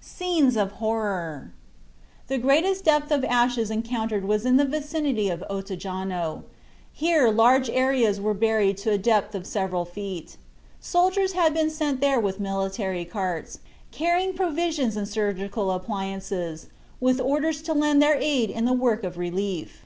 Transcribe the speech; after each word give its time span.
SCENES 0.00 0.56
OF 0.56 0.72
HORROR. 0.82 1.52
The 2.26 2.38
greatest 2.38 2.82
depth 2.84 3.12
of 3.12 3.24
ashes 3.24 3.70
encountered 3.70 4.24
was 4.24 4.44
in 4.44 4.56
the 4.56 4.64
vicinity 4.64 5.28
of 5.28 5.44
Ottajano. 5.48 6.42
Here 6.92 7.28
large 7.30 7.70
areas 7.70 8.20
were 8.20 8.34
buried 8.34 8.76
to 8.78 8.90
a 8.90 8.98
depth 8.98 9.36
of 9.36 9.46
several 9.46 9.84
feet. 9.84 10.36
Soldiers 10.80 11.34
had 11.34 11.54
been 11.54 11.70
sent 11.70 12.00
there 12.00 12.18
with 12.18 12.40
military 12.40 13.04
carts, 13.04 13.60
carrying 13.92 14.32
provisions 14.34 14.96
and 14.96 15.06
surgical 15.08 15.70
appliances, 15.70 16.66
with 16.98 17.20
orders 17.20 17.62
to 17.62 17.72
lend 17.72 18.02
their 18.02 18.16
aid 18.16 18.50
in 18.50 18.64
the 18.64 18.72
work 18.72 19.04
of 19.04 19.16
relief. 19.16 19.84